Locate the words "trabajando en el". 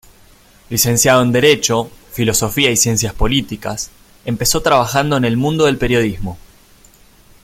4.63-5.37